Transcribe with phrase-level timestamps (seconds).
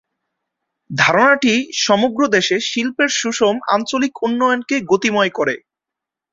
[0.89, 1.53] ধারণাটি
[1.81, 5.55] সমগ্র দেশে শিল্পের সুষম আঞ্চলিক উন্নয়নকে গতিময় করে।